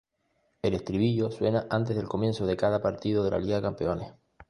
[0.63, 4.13] El estribillo suena antes del comienzo de cada partido de la Liga de Campeones.